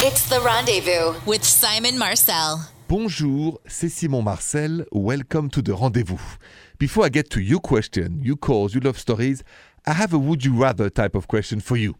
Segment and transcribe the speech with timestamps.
[0.00, 2.60] It's the rendezvous with Simon Marcel.
[2.86, 4.86] Bonjour, c'est Simon Marcel.
[4.92, 6.38] Welcome to the rendezvous.
[6.78, 9.42] Before I get to your question, you calls, you love stories,
[9.88, 11.96] I have a would you rather type of question for you.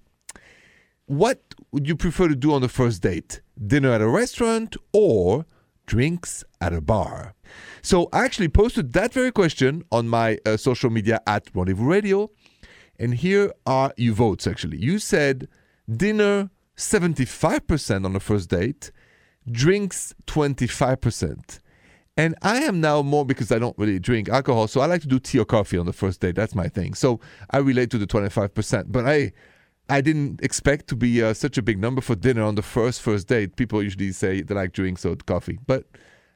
[1.07, 1.41] What
[1.73, 3.41] would you prefer to do on the first date?
[3.61, 5.45] Dinner at a restaurant or
[5.87, 7.35] drinks at a bar?
[7.83, 12.31] So I actually posted that very question on my uh, social media at Rendezvous Radio.
[12.97, 14.79] And here are your votes actually.
[14.79, 15.49] You said
[15.91, 18.91] dinner 75% on the first date,
[19.51, 21.59] drinks 25%.
[22.17, 25.09] And I am now more because I don't really drink alcohol, so I like to
[25.09, 26.35] do tea or coffee on the first date.
[26.35, 26.95] That's my thing.
[26.95, 28.87] So I relate to the 25%.
[28.89, 29.33] But I
[29.91, 33.01] I didn't expect to be uh, such a big number for dinner on the first
[33.01, 33.57] first date.
[33.57, 35.87] People usually say they like drinks or coffee, but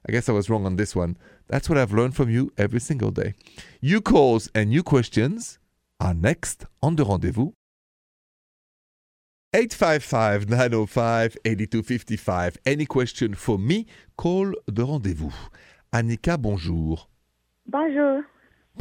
[0.08, 1.18] I guess I was wrong on this one.
[1.48, 3.34] That's what I've learned from you every single day.
[3.80, 5.58] You calls and you questions
[6.00, 7.52] are next on the rendezvous.
[9.54, 12.56] 855 905 8255.
[12.64, 13.86] Any question for me?
[14.16, 15.30] Call the rendezvous.
[15.92, 17.06] Annika, bonjour.
[17.66, 18.24] Bonjour.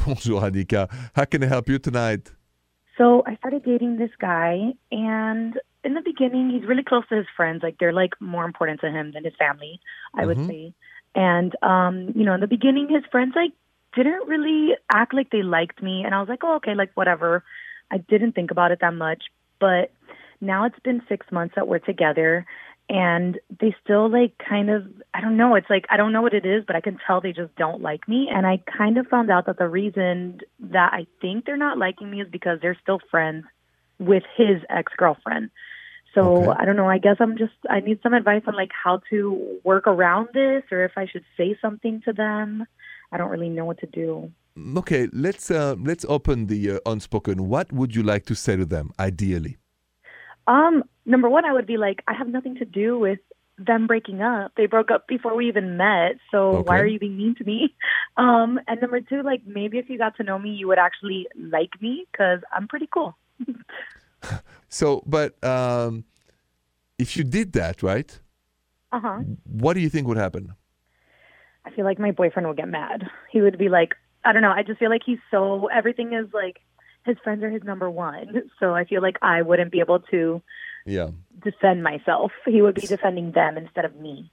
[0.05, 0.87] Bonjour, Annika.
[1.13, 2.31] How can I help you tonight?
[2.97, 7.25] So I started dating this guy, and in the beginning, he's really close to his
[7.35, 7.63] friends.
[7.63, 9.81] Like they're like more important to him than his family,
[10.15, 10.47] I would Mhm.
[10.47, 10.73] say.
[11.15, 13.51] And um, you know, in the beginning, his friends like
[13.93, 17.43] didn't really act like they liked me, and I was like, oh, okay, like whatever.
[17.91, 19.23] I didn't think about it that much,
[19.59, 19.91] but
[20.41, 22.45] now it's been six months that we're together,
[22.89, 25.55] and they still like kind of I don't know.
[25.55, 27.81] It's like I don't know what it is, but I can tell they just don't
[27.81, 28.27] like me.
[28.33, 32.09] And I kind of found out that the reason that I think they're not liking
[32.11, 33.45] me is because they're still friends
[33.99, 35.51] with his ex girlfriend.
[36.13, 36.57] So Okay.
[36.59, 36.89] I don't know.
[36.89, 40.63] I guess I'm just I need some advice on like how to work around this,
[40.71, 42.65] or if I should say something to them.
[43.13, 44.31] I don't really know what to do.
[44.75, 47.47] Okay, let's uh, let's open the uh, unspoken.
[47.47, 49.57] What would you like to say to them, ideally?
[50.47, 53.19] Um, number one, I would be like, I have nothing to do with
[53.57, 54.53] them breaking up.
[54.57, 57.75] They broke up before we even met, so why are you being mean to me?
[58.17, 61.27] Um, and number two, like maybe if you got to know me, you would actually
[61.39, 63.15] like me because I'm pretty cool.
[64.71, 66.05] So, but um,
[66.97, 68.17] if you did that, right?
[68.91, 69.19] Uh huh.
[69.43, 70.53] What do you think would happen?
[71.65, 73.03] I feel like my boyfriend would get mad.
[73.29, 74.51] He would be like, I don't know.
[74.51, 76.61] I just feel like he's so everything is like
[77.05, 78.43] his friends are his number one.
[78.59, 80.41] So I feel like I wouldn't be able to
[80.85, 81.09] Yeah.
[81.43, 82.31] defend myself.
[82.45, 84.31] He would be defending them instead of me.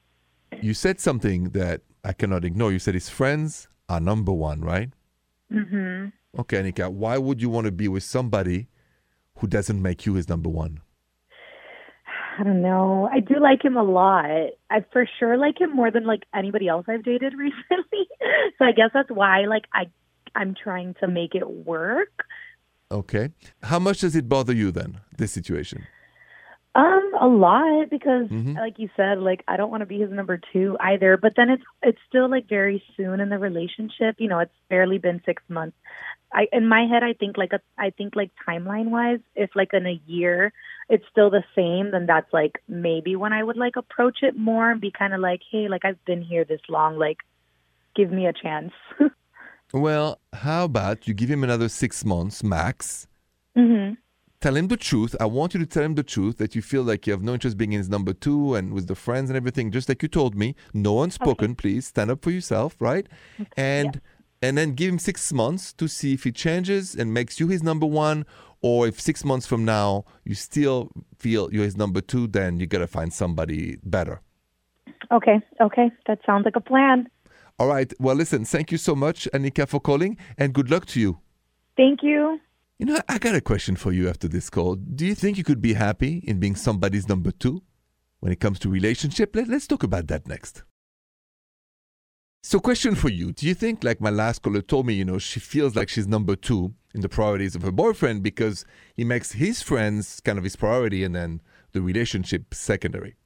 [0.63, 2.73] You said something that I cannot ignore.
[2.73, 4.91] You said his friends are number one, right?
[5.53, 6.41] Mm-hmm.
[6.41, 8.69] Okay, Annika, why would you want to be with somebody
[9.39, 10.81] who doesn't make you his number one?
[12.39, 13.09] I don't know.
[13.13, 14.51] I do like him a lot.
[14.71, 18.07] I for sure like him more than like anybody else I've dated recently.
[18.59, 19.87] so I guess that's why like I
[20.37, 22.25] I'm trying to make it work.
[22.91, 23.31] Okay.
[23.63, 25.87] How much does it bother you then, this situation?
[26.75, 28.57] Um, a lot because, Mhm.
[28.57, 31.17] like you said, like I don't want to be his number two either.
[31.17, 34.17] But then it's it's still like very soon in the relationship.
[34.19, 35.77] You know, it's barely been six months.
[36.33, 39.73] I in my head, I think like a I think like timeline wise, if like
[39.75, 40.53] in a year
[40.89, 44.71] it's still the same, then that's like maybe when I would like approach it more
[44.71, 47.19] and be kind of like, hey, like I've been here this long, like
[47.97, 48.73] give me a chance.
[49.73, 53.07] Well, how about you give him another six months max?
[53.55, 53.93] hmm
[54.41, 55.17] Tell him the truth.
[55.19, 57.35] I want you to tell him the truth that you feel like you have no
[57.35, 60.09] interest being in his number two and with the friends and everything, just like you
[60.09, 60.55] told me.
[60.73, 61.89] No unspoken, please.
[61.89, 63.09] Stand up for yourself, right?
[63.57, 64.01] And
[64.41, 67.65] and then give him six months to see if he changes and makes you his
[67.65, 68.27] number one,
[68.61, 72.67] or if six months from now you still feel you're his number two, then you
[72.69, 74.21] gotta find somebody better.
[75.11, 77.09] Okay, okay, that sounds like a plan.
[77.59, 77.93] All right.
[77.99, 78.45] Well, listen.
[78.45, 81.19] Thank you so much, Anika, for calling, and good luck to you.
[81.77, 82.39] Thank you.
[82.79, 84.77] You know, I got a question for you after this call.
[84.77, 87.63] Do you think you could be happy in being somebody's number two
[88.21, 89.35] when it comes to relationship?
[89.35, 90.63] Let, let's talk about that next.
[92.45, 95.19] So, question for you: Do you think, like my last caller told me, you know,
[95.19, 98.65] she feels like she's number two in the priorities of her boyfriend because
[98.95, 101.41] he makes his friends kind of his priority, and then
[101.73, 103.17] the relationship secondary?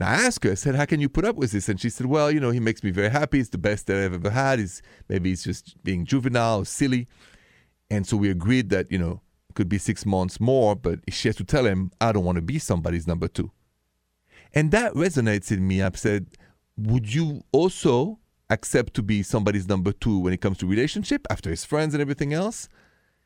[0.00, 1.68] And I asked her, I said, how can you put up with this?
[1.68, 3.38] And she said, well, you know, he makes me very happy.
[3.38, 4.58] It's the best that I've ever had.
[4.58, 4.80] He's
[5.10, 7.06] maybe he's just being juvenile or silly.
[7.90, 9.20] And so we agreed that, you know,
[9.50, 12.36] it could be six months more, but she has to tell him, I don't want
[12.36, 13.50] to be somebody's number two.
[14.54, 15.82] And that resonates in me.
[15.82, 16.28] I've said,
[16.78, 21.50] would you also accept to be somebody's number two when it comes to relationship after
[21.50, 22.70] his friends and everything else?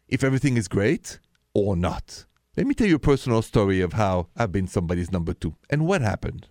[0.08, 1.20] If everything is great
[1.54, 2.24] or not?
[2.56, 5.86] Let me tell you a personal story of how I've been somebody's number two and
[5.86, 6.48] what happened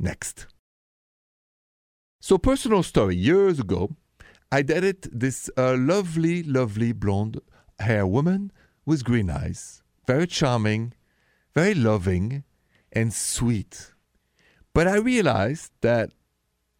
[0.00, 0.46] next.
[2.20, 3.96] So, personal story years ago,
[4.52, 7.40] I dated this uh, lovely, lovely blonde
[7.78, 8.52] hair woman
[8.84, 10.92] with green eyes, very charming,
[11.54, 12.44] very loving,
[12.92, 13.92] and sweet.
[14.74, 16.10] But I realized that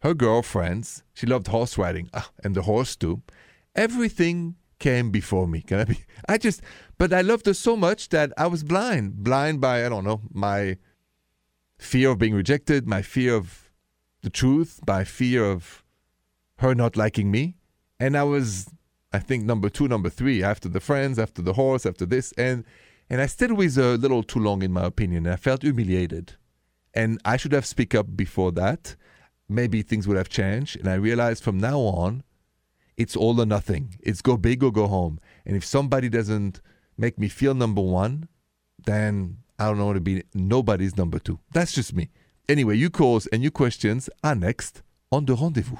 [0.01, 3.21] her girlfriends, she loved horse riding, ah, and the horse too.
[3.75, 5.61] Everything came before me.
[5.61, 5.99] Can I be?
[6.27, 6.61] I just,
[6.97, 9.23] but I loved her so much that I was blind.
[9.23, 10.77] Blind by, I don't know, my
[11.81, 13.71] fear of being rejected, my fear of
[14.21, 15.83] the truth, my fear of
[16.57, 17.57] her not liking me.
[17.99, 18.69] And I was,
[19.11, 22.33] I think, number two, number three, after the friends, after the horse, after this.
[22.37, 22.63] And
[23.09, 25.27] and I stayed with her a little too long, in my opinion.
[25.27, 26.33] I felt humiliated.
[26.93, 28.95] And I should have speak up before that.
[29.49, 30.77] Maybe things would have changed.
[30.77, 32.23] And I realized from now on,
[32.95, 33.95] it's all or nothing.
[34.01, 35.19] It's go big or go home.
[35.45, 36.61] And if somebody doesn't
[36.97, 38.29] make me feel number one,
[38.85, 41.39] then I don't want to be nobody's number two.
[41.53, 42.09] That's just me.
[42.49, 44.81] Anyway, you calls and your questions are next
[45.11, 45.77] on the rendezvous.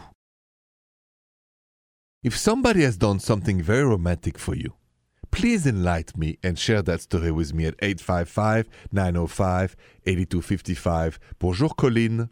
[2.24, 4.74] If somebody has done something very romantic for you,
[5.32, 9.76] please enlighten me and share that story with me at 855 905
[10.06, 11.20] 8255.
[11.40, 12.30] Bonjour, Colleen.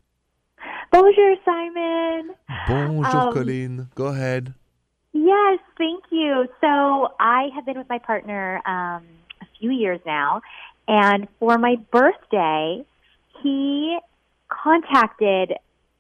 [0.91, 2.35] Bonjour, Simon.
[2.67, 3.87] Bonjour, Um, Colleen.
[3.95, 4.53] Go ahead.
[5.13, 6.47] Yes, thank you.
[6.61, 6.67] So
[7.19, 9.03] I have been with my partner um,
[9.41, 10.41] a few years now,
[10.89, 12.83] and for my birthday,
[13.43, 13.97] he
[14.49, 15.53] contacted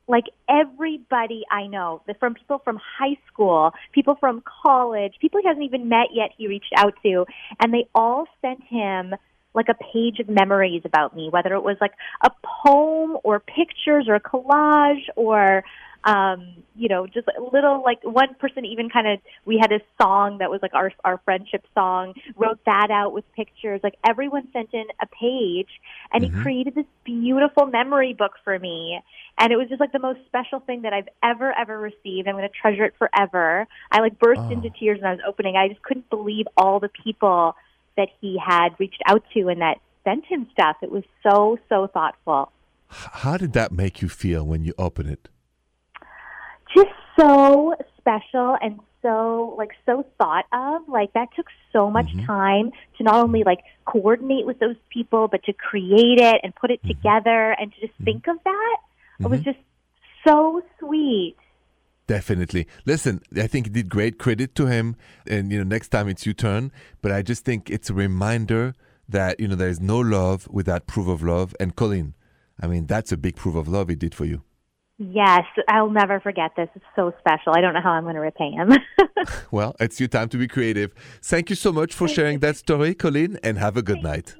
[0.07, 5.63] like everybody I know, from people from high school, people from college, people he hasn't
[5.63, 6.31] even met yet.
[6.35, 7.25] He reached out to,
[7.59, 9.13] and they all sent him
[9.53, 11.93] like a page of memories about me, whether it was like
[12.23, 12.31] a
[12.65, 15.63] poem or pictures or a collage or
[16.03, 19.81] um, you know, just a little like one person even kind of we had a
[20.01, 23.81] song that was like our our friendship song, wrote that out with pictures.
[23.83, 25.69] Like everyone sent in a page
[26.13, 29.01] and he created this beautiful memory book for me.
[29.37, 32.27] And it was just like the most special thing that I've ever, ever received.
[32.27, 33.67] I'm going to treasure it forever.
[33.91, 34.49] I like burst Oh.
[34.51, 35.55] into tears when I was opening.
[35.55, 37.55] I just couldn't believe all the people
[37.97, 40.77] that he had reached out to and that sent him stuff.
[40.81, 42.51] It was so, so thoughtful.
[42.87, 45.29] How did that make you feel when you open it?
[46.75, 52.25] Just so special and so like so thought of like that took so much mm-hmm.
[52.25, 56.71] time to not only like coordinate with those people but to create it and put
[56.71, 56.89] it mm-hmm.
[56.89, 58.05] together and to just mm-hmm.
[58.05, 58.77] think of that
[59.19, 59.59] it was just
[60.25, 61.35] so sweet
[62.07, 62.65] Definitely.
[62.87, 64.17] Listen, I think you did great.
[64.17, 64.95] Credit to him.
[65.27, 66.71] And, you know, next time it's your turn.
[67.03, 68.73] But I just think it's a reminder
[69.07, 71.55] that, you know, there is no love without proof of love.
[71.59, 72.15] And Colin,
[72.59, 74.41] I mean, that's a big proof of love he did for you.
[74.99, 78.21] Yes i'll never forget this it's so special i don't know how i'm going to
[78.21, 78.69] repay him
[79.51, 80.93] Well, it's your time to be creative.
[81.21, 84.35] Thank you so much for sharing that story, Colin, and have a good night.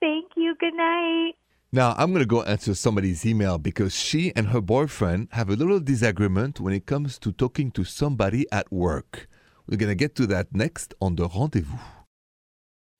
[0.00, 1.32] thank you good night
[1.72, 5.56] Now, I'm going to go answer somebody's email because she and her boyfriend have a
[5.56, 9.28] little disagreement when it comes to talking to somebody at work.
[9.66, 11.78] We're going to get to that next on the rendezvous.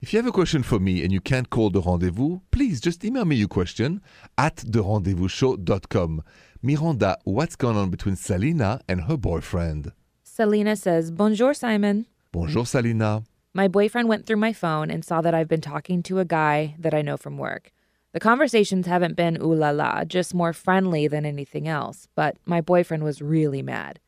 [0.01, 3.03] If you have a question for me and you can't call the rendezvous, please just
[3.05, 4.01] email me your question
[4.37, 6.23] at therendezvousshow.com.
[6.61, 9.91] Miranda, what's going on between Salina and her boyfriend?
[10.23, 12.07] Selena says, Bonjour, Simon.
[12.31, 13.23] Bonjour, Salina.
[13.53, 16.75] My boyfriend went through my phone and saw that I've been talking to a guy
[16.79, 17.71] that I know from work.
[18.13, 22.61] The conversations haven't been ooh la la, just more friendly than anything else, but my
[22.61, 23.99] boyfriend was really mad.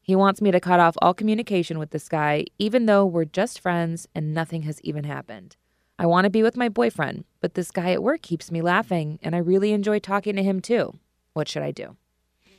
[0.00, 3.60] He wants me to cut off all communication with this guy, even though we're just
[3.60, 5.56] friends and nothing has even happened.
[5.98, 9.20] I want to be with my boyfriend, but this guy at work keeps me laughing,
[9.22, 10.98] and I really enjoy talking to him too.
[11.34, 11.96] What should I do?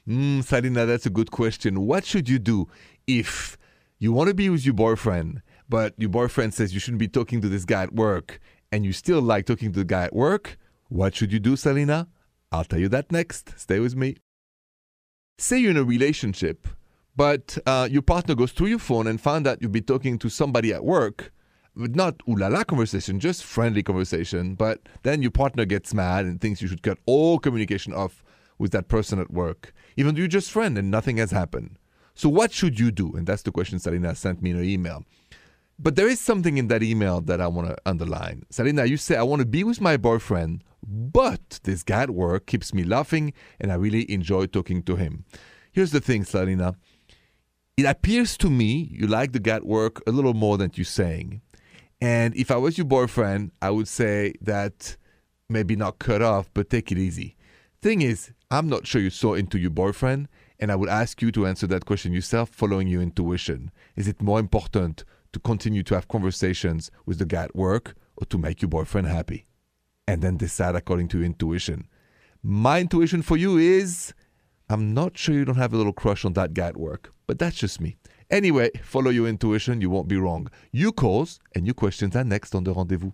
[0.08, 1.86] Mm, Salina, that's a good question.
[1.86, 2.68] What should you do
[3.08, 3.58] if
[4.00, 7.39] you want to be with your boyfriend, but your boyfriend says you shouldn't be talking
[7.42, 8.39] to this guy at work,
[8.72, 10.58] and you still like talking to the guy at work?
[10.89, 12.08] What should you do, Salina?
[12.51, 13.58] I'll tell you that next.
[13.58, 14.18] Stay with me.
[15.38, 16.68] Say you're in a relationship,
[17.15, 20.30] but uh, your partner goes through your phone and found out you've been talking to
[20.30, 21.32] somebody at work,
[21.75, 24.56] but not ooh la la conversation, just friendly conversation.
[24.56, 28.24] But then your partner gets mad and thinks you should cut all communication off
[28.58, 31.78] with that person at work, even though you're just friend and nothing has happened.
[32.16, 33.14] So what should you do?
[33.14, 35.04] And that's the question Salina sent me in her email.
[35.80, 38.44] But there is something in that email that I want to underline.
[38.50, 42.46] Salina, you say, I want to be with my boyfriend, but this guy at work
[42.46, 45.26] keeps me laughing and I really enjoy talking to him.
[45.72, 46.76] Here's the thing, Salina.
[47.76, 50.86] It appears to me you like the guy at work a little more than you're
[50.86, 51.42] saying.
[52.00, 54.98] And if I was your boyfriend, I would say that
[55.50, 57.36] maybe not cut off, but take it easy.
[57.82, 60.28] Thing is, I'm not sure you saw into your boyfriend,
[60.60, 63.72] and I would ask you to answer that question yourself following your intuition.
[63.96, 68.28] Is it more important to continue to have conversations with the guy at work or
[68.28, 69.48] to make your boyfriend happy?
[70.08, 71.88] And then decide according to your intuition.
[72.44, 74.14] My intuition for you is
[74.70, 77.40] I'm not sure you don't have a little crush on that guy at work, but
[77.40, 77.98] that's just me.
[78.30, 80.48] Anyway, follow your intuition, you won't be wrong.
[80.72, 83.14] Your calls and your questions are next on the rendezvous.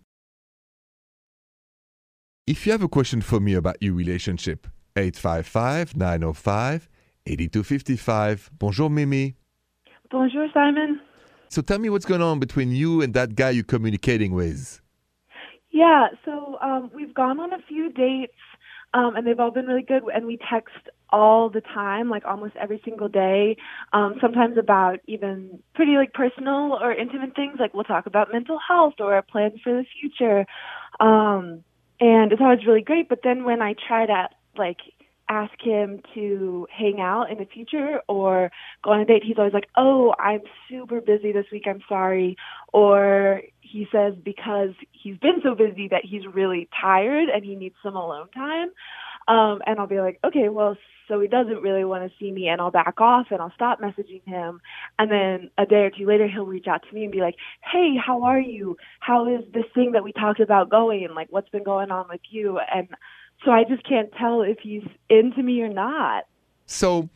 [2.46, 6.90] If you have a question for me about your relationship, 855 905
[7.26, 8.50] 8255.
[8.58, 9.36] Bonjour, Mimi.
[10.10, 11.00] Bonjour, Simon.
[11.50, 14.82] So tell me what's going on between you and that guy you're communicating with.
[15.72, 18.34] Yeah, so um, we've gone on a few dates,
[18.94, 20.04] um, and they've all been really good.
[20.14, 20.76] And we text
[21.12, 23.58] all the time, like almost every single day.
[23.94, 28.60] Um, sometimes about even pretty like personal or intimate things, like we'll talk about mental
[28.68, 30.46] health or our plans for the future.
[31.00, 31.64] Um,
[32.00, 33.10] and it's always really great.
[33.10, 34.78] But then when I try to like
[35.30, 38.52] ask him to hang out in the future or
[38.84, 41.66] go on a date, he's always like, "Oh, I'm super busy this week.
[41.68, 42.36] I'm sorry."
[42.74, 47.76] Or he says because he's been so busy that he's really tired and he needs
[47.84, 48.70] some alone time.
[49.28, 50.76] Um, and I'll be like, "Okay, well,
[51.08, 53.80] so he doesn't really want to see me," and I'll back off and I'll stop
[53.80, 54.60] messaging him.
[54.98, 57.36] And then a day or two later, he'll reach out to me and be like,
[57.72, 58.78] "Hey, how are you?
[59.00, 61.08] How is this thing that we talked about going?
[61.14, 62.88] Like, what's been going on with you?" And
[63.44, 66.26] so I just can't tell if he's into me or not.
[66.66, 67.10] So,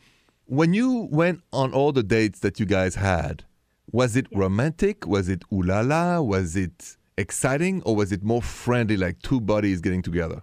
[0.46, 3.44] when you went on all the dates that you guys had,
[3.90, 5.06] was it romantic?
[5.06, 6.20] Was it ooh la la?
[6.20, 7.82] Was it exciting?
[7.84, 10.42] Or was it more friendly, like two buddies getting together?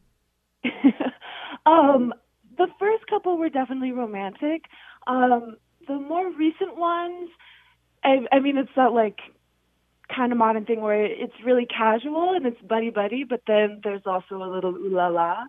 [1.65, 2.13] um,
[2.57, 4.65] the first couple were definitely romantic.
[5.07, 5.57] Um,
[5.87, 7.29] the more recent ones,
[8.03, 9.19] I, I mean, it's not like
[10.15, 14.05] kind of modern thing where it's really casual and it's buddy buddy, but then there's
[14.05, 15.43] also a little ooh la la.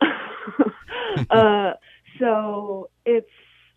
[1.30, 1.72] uh,
[2.18, 3.30] so it's.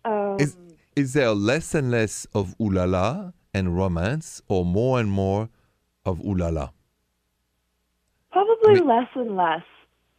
[0.04, 0.56] Um, Is,
[0.96, 5.48] is there less and less of ooh la la and romance, or more and more
[6.04, 6.70] of ooh la la?
[8.34, 9.62] probably I mean- less and less.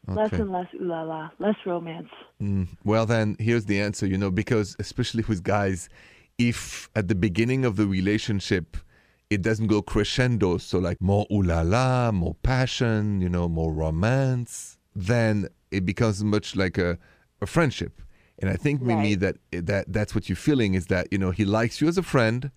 [0.08, 2.10] Less and less ooh la la, less romance.
[2.40, 5.90] Mm, well, then here's the answer, you know, because especially with guys,
[6.38, 8.78] if at the beginning of the relationship
[9.30, 13.74] it doesn't go crescendo, so like more ooh la la, more passion, you know, more
[13.74, 16.98] romance, then it becomes much like a,
[17.42, 18.02] a friendship.
[18.40, 19.20] And I think, Mimi, Right.
[19.52, 22.04] that that that's what you're feeling is that you know he likes you as a
[22.04, 22.52] friend,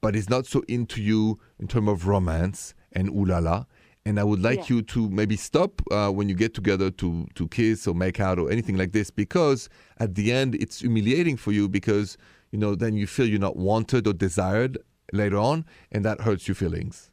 [0.00, 3.64] but he's not so into you in terms of romance and ooh la la.
[4.04, 4.76] And I would like Yeah.
[4.76, 8.38] you to maybe stop uh, when you get together to to kiss or make out
[8.38, 12.16] or anything like this because at the end it's humiliating for you because
[12.50, 14.78] you know then you feel you're not wanted or desired
[15.12, 17.10] later on and that hurts your feelings.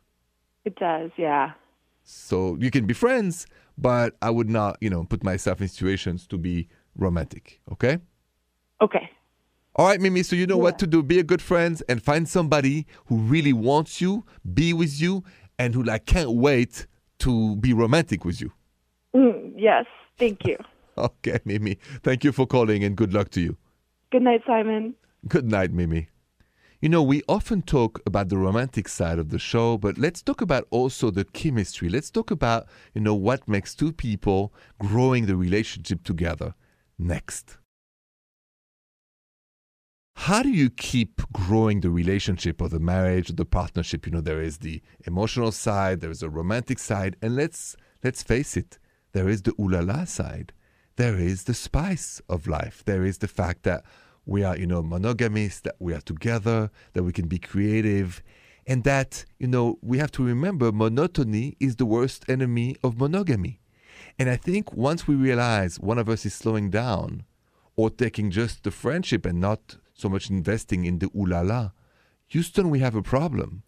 [0.65, 1.51] It does, yeah.
[2.03, 6.27] So you can be friends, but I would not you know put myself in situations
[6.27, 7.61] to be romantic.
[7.71, 7.99] Okay.
[8.81, 9.09] Okay.
[9.75, 10.23] All right, Mimi.
[10.23, 11.03] So you know what to do.
[11.03, 15.23] Be a good friend and find somebody who really wants you, be with you,
[15.59, 16.87] and who like can't wait
[17.19, 18.51] to be romantic with you.
[19.15, 19.85] Mm, yes.
[20.17, 20.57] Thank you.
[20.97, 21.77] Okay, Mimi.
[22.01, 23.55] Thank you for calling and good luck to you.
[24.11, 24.95] Good night, Simon.
[25.27, 26.09] Good night, Mimi.
[26.79, 30.41] You know, we often talk about the romantic side of the show, but let's talk
[30.41, 31.89] about also the chemistry.
[31.89, 36.53] Let's talk about, you know, what makes two people growing the relationship together
[36.99, 37.57] next.
[40.17, 44.05] How do you keep growing the relationship or the marriage or the partnership?
[44.05, 48.21] You know, there is the emotional side, there is a romantic side, and let's let's
[48.21, 48.77] face it,
[49.13, 50.53] there is the ooh la la side.
[50.95, 52.83] There is the spice of life.
[52.85, 53.83] There is the fact that
[54.27, 58.21] we are, you know, monogamous, that we are together, that we can be creative,
[58.67, 63.59] and that, you know, we have to remember monotony is the worst enemy of monogamy.
[64.19, 67.23] And I think once we realize one of us is slowing down
[67.77, 71.71] or taking just the friendship and not so much investing in the ooh la la,
[72.27, 73.63] Houston, we have a problem.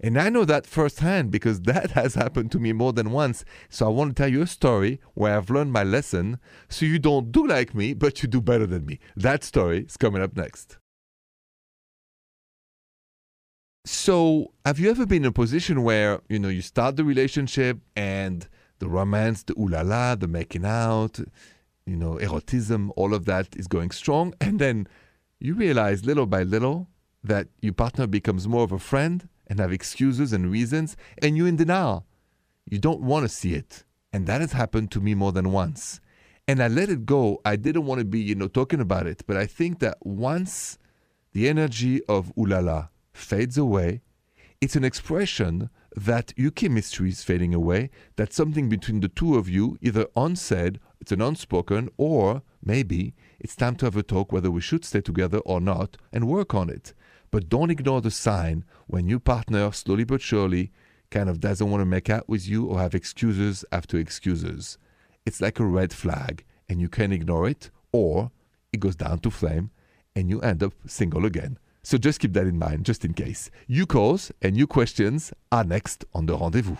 [0.00, 3.44] And I know that firsthand because that has happened to me more than once.
[3.68, 6.98] So I want to tell you a story where I've learned my lesson so you
[6.98, 8.98] don't do like me, but you do better than me.
[9.16, 10.78] That story is coming up next.
[13.86, 17.80] So, have you ever been in a position where, you know, you start the relationship
[17.94, 18.48] and
[18.78, 21.20] the romance, the ooh la la, the making out,
[21.84, 24.32] you know, erotism, all of that is going strong.
[24.40, 24.88] And then
[25.38, 26.88] you realize little by little
[27.22, 31.48] that your partner becomes more of a friend and have excuses and reasons, and you're
[31.48, 32.06] in denial.
[32.70, 33.84] You don't want to see it.
[34.12, 36.00] And that has happened to me more than once.
[36.46, 37.40] And I let it go.
[37.44, 39.24] I didn't want to be, you know, talking about it.
[39.26, 40.78] But I think that once
[41.32, 44.02] the energy of ooh la la fades away,
[44.60, 49.48] it's an expression that your chemistry is fading away, that something between the two of
[49.48, 54.50] you, either unsaid, it's an unspoken, or maybe it's time to have a talk whether
[54.50, 56.94] we should stay together or not and work on it.
[57.34, 60.70] But don't ignore the sign when your partner, slowly but surely,
[61.10, 64.78] kind of doesn't want to make out with you or have excuses after excuses.
[65.26, 68.30] It's like a red flag, and you can ignore it, or
[68.72, 69.72] it goes down to flame
[70.14, 71.58] and you end up single again.
[71.82, 73.50] So just keep that in mind, just in case.
[73.66, 76.76] You calls and you questions are next on the rendezvous.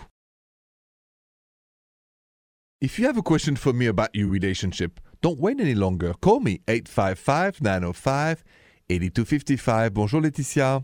[2.79, 6.13] If you have a question for me about your relationship, Don't wait any longer.
[6.21, 8.43] Call me 855 905
[8.89, 9.93] 8255.
[9.93, 10.83] Bonjour, Laetitia.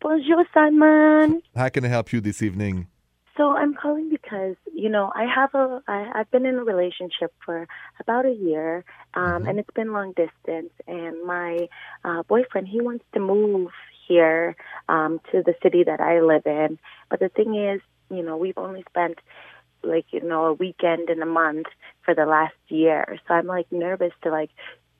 [0.00, 1.42] Bonjour, Simon.
[1.54, 2.88] How can I help you this evening?
[3.36, 7.32] So I'm calling because you know I have a I, I've been in a relationship
[7.44, 7.66] for
[7.98, 8.84] about a year,
[9.14, 10.72] um, and it's been long distance.
[10.86, 11.68] And my
[12.04, 13.70] uh, boyfriend he wants to move
[14.08, 14.56] here
[14.88, 16.78] um, to the city that I live in.
[17.08, 19.18] But the thing is, you know, we've only spent
[19.82, 21.66] like you know a weekend in a month
[22.04, 24.50] for the last year, so I'm like nervous to like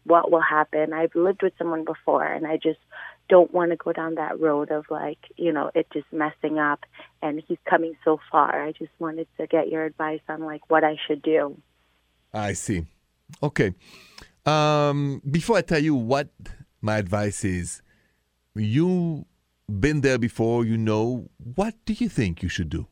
[0.05, 0.93] what will happen.
[0.93, 2.79] I've lived with someone before, and I just
[3.31, 6.85] don't want to go down that road of like, you know, it just messing up
[7.23, 8.63] and he's coming so far.
[8.63, 11.57] I just wanted to get your advice on like what I should do.
[12.35, 12.87] I see.
[13.41, 13.73] Okay.
[14.45, 16.29] Um, before I tell you what
[16.81, 17.83] my advice is,
[18.57, 19.27] you
[19.79, 22.89] been there before, you know, what do you think you should do?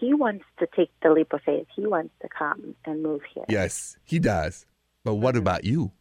[0.00, 1.68] He wants to take the leap of faith.
[1.76, 3.44] He wants to come and move here.
[3.48, 4.66] Yes, he does.
[5.04, 5.92] But what about you?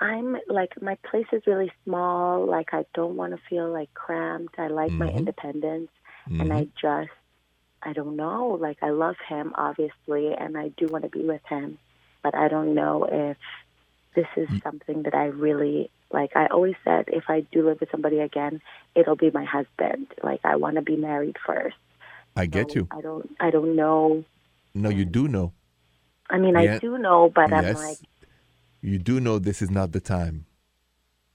[0.00, 2.44] I'm like my place is really small.
[2.46, 4.58] Like I don't want to feel like cramped.
[4.58, 5.16] I like my Mhm.
[5.18, 5.90] independence,
[6.28, 7.10] and I just
[7.82, 8.58] I don't know.
[8.60, 11.78] Like I love him obviously, and I do want to be with him,
[12.22, 13.38] but I don't know if
[14.14, 16.36] this is something that I really like.
[16.36, 18.60] I always said if I do live with somebody again,
[18.94, 20.08] it'll be my husband.
[20.22, 21.76] Like I want to be married first.
[22.36, 22.88] I get So you.
[22.90, 23.30] I don't.
[23.40, 24.24] I don't know.
[24.74, 25.52] No, you do know.
[26.28, 26.76] I mean, Yeah.
[26.76, 27.98] I do know, but I'm like,
[28.86, 30.46] you do know this is not the time.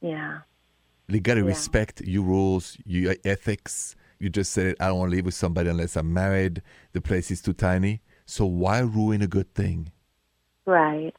[0.01, 0.39] yeah.
[1.07, 1.47] You got to Yeah.
[1.47, 3.95] respect your rules, your ethics.
[4.19, 6.61] You just said, I don't want to live with somebody unless I'm married.
[6.93, 8.01] The place is too tiny.
[8.25, 9.91] So why ruin a good thing?
[10.65, 11.13] Right.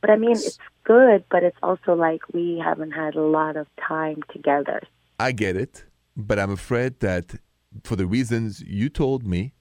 [0.00, 3.68] But I mean, it's good, but it's also like we haven't had a lot of
[3.76, 4.80] time together.
[5.20, 5.84] I get it,
[6.16, 7.36] but I'm afraid that
[7.84, 9.52] for the reasons you told me,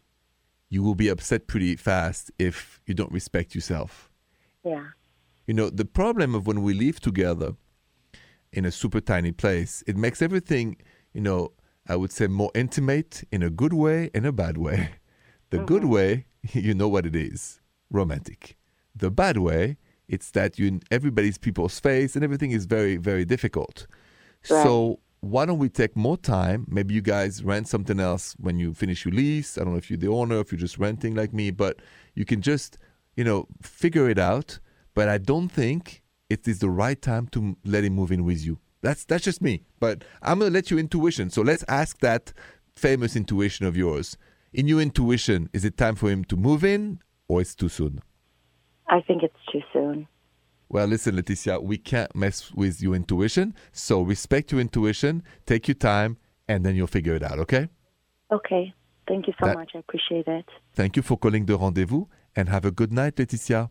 [0.70, 4.10] you will be upset pretty fast if you don't respect yourself.
[4.63, 4.88] Yeah.
[5.50, 7.56] You know, the problem of when we live together
[8.53, 10.78] in a super tiny place, it makes everything,
[11.12, 11.54] you know,
[11.88, 14.91] I would say more intimate in a good way and a bad way.
[15.50, 15.91] The good mm-hmm.
[15.91, 18.58] way, you know what it is romantic.
[18.95, 23.26] The bad way, it's that you in everybody's people's face and everything is very, very
[23.26, 23.88] difficult.
[24.43, 26.67] So why don't we take more time?
[26.69, 29.58] Maybe you guys rent something else when you finish your lease.
[29.58, 31.78] I don't know if you're the owner, if you're just renting like me, but
[32.13, 32.78] you can just,
[33.15, 34.60] you know, figure it out.
[34.99, 38.45] But I don't think it is the right time to let him move in with
[38.45, 38.59] you.
[38.81, 39.63] That's that's just me.
[39.79, 41.29] But I'm gonna let you intuition.
[41.29, 42.33] So let's ask that
[42.75, 44.17] famous intuition of yours.
[44.51, 48.01] In your intuition, is it time for him to move in or it's too soon?
[48.88, 50.05] I think it's too soon.
[50.67, 53.55] Well, listen, Leticia, we can't mess with your intuition.
[53.71, 56.17] So respect your intuition, take your time,
[56.49, 57.69] and then you'll figure it out, okay?
[58.33, 58.73] Okay.
[59.07, 59.71] Thank you so That- much.
[59.75, 60.49] I appreciate it.
[60.73, 62.03] Thank you for calling the rendezvous
[62.35, 63.69] and have a good night, Leticia.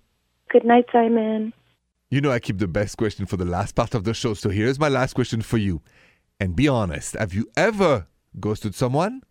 [0.51, 1.53] Good night, Simon.
[2.11, 4.33] You know, I keep the best question for the last part of the show.
[4.35, 5.83] So here's my last question for you.
[6.41, 8.07] And be honest have you ever
[8.39, 9.23] ghosted someone?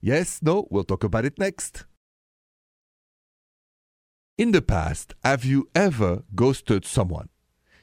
[0.00, 1.86] Yes, no, we'll talk about it next.
[4.36, 7.28] In the past, have you ever ghosted someone?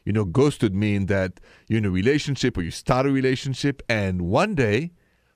[0.05, 4.21] You know, ghosted mean that you're in a relationship or you start a relationship and
[4.23, 4.91] one day,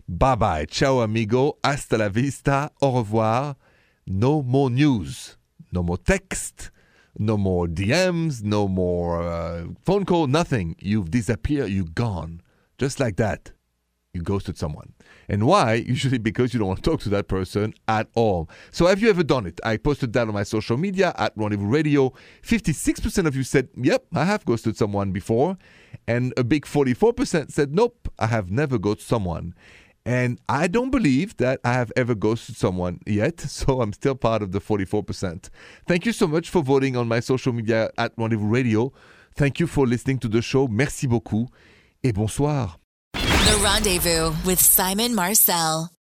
[0.07, 3.55] bye bye, ciao amigo, hasta la vista, au revoir,
[4.05, 5.37] no more news,
[5.71, 6.69] no more text,
[7.17, 10.75] no more DMs, no more uh, phone call, nothing.
[10.79, 12.41] You've disappeared, you're gone.
[12.77, 13.51] Just like that.
[14.13, 14.93] You ghosted someone.
[15.27, 15.73] And why?
[15.87, 18.49] Usually because you don't want to talk to that person at all.
[18.71, 19.59] So have you ever done it?
[19.63, 22.13] I posted that on my social media at Rendezvous Radio.
[22.41, 25.57] 56% of you said, yep, I have ghosted someone before.
[26.07, 29.53] And a big 44% said, nope, I have never ghosted someone.
[30.05, 34.41] And I don't believe that I have ever ghosted someone yet, so I'm still part
[34.41, 35.49] of the 44%.
[35.87, 38.93] Thank you so much for voting on my social media at Rendezvous Radio.
[39.35, 40.67] Thank you for listening to the show.
[40.67, 41.49] Merci beaucoup
[42.03, 42.77] et bonsoir.
[43.13, 45.89] The Rendezvous with Simon Marcel.